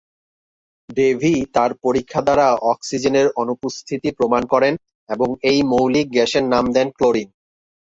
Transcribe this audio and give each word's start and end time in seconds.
Davy 0.89 1.33
তার 1.55 1.71
পরীক্ষা 1.83 2.21
দ্বারা 2.21 2.47
অক্সিজেনের 2.71 3.27
অনুপস্থিতি 3.41 4.09
প্রমাণ 4.17 4.41
করেন 4.53 4.73
এবং 5.09 5.29
এই 5.49 5.59
মৌলিক 5.71 6.07
গ্যাসের 6.15 6.45
নাম 6.53 6.65
দেন 6.75 6.87
ক্লোরিন। 6.97 7.29